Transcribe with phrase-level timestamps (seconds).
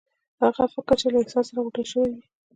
[0.43, 2.23] هغه فکر چې له احساس سره غوټه شوی وي.